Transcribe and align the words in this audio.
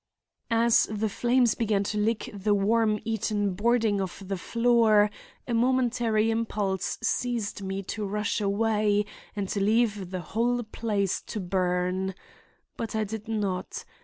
As 0.49 0.87
the 0.89 1.07
flames 1.09 1.53
began 1.53 1.83
to 1.83 1.97
lick 1.99 2.27
the 2.33 2.55
worm 2.55 2.99
eaten 3.05 3.53
boarding 3.53 4.01
of 4.01 4.23
the 4.27 4.35
floor 4.35 5.11
a 5.47 5.53
momentary 5.53 6.31
impulse 6.31 6.97
seized 7.03 7.61
me 7.61 7.83
to 7.83 8.07
rush 8.07 8.41
away 8.41 9.05
and 9.35 9.55
leave 9.55 10.09
the 10.09 10.21
whole 10.21 10.63
place 10.63 11.21
to 11.27 11.39
burn. 11.39 12.15
But 12.77 12.95
I 12.95 13.03
did 13.03 13.27
not. 13.27 13.85